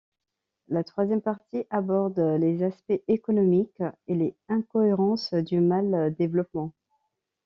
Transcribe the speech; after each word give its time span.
La 0.67 0.83
troisième 0.83 1.21
partie 1.21 1.67
aborde 1.69 2.17
les 2.39 2.63
aspects 2.63 3.03
économiques 3.07 3.83
et 4.07 4.15
les 4.15 4.35
incohérences 4.49 5.31
du 5.35 5.59
mal 5.59 6.15
développement. 6.15 6.73